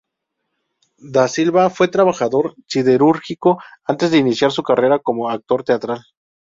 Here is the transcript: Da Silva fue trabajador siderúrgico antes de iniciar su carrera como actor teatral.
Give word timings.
Da 1.11 1.27
Silva 1.27 1.69
fue 1.69 1.87
trabajador 1.87 2.55
siderúrgico 2.65 3.61
antes 3.83 4.09
de 4.09 4.17
iniciar 4.17 4.51
su 4.51 4.63
carrera 4.63 4.97
como 4.97 5.29
actor 5.29 5.63
teatral. 5.63 6.03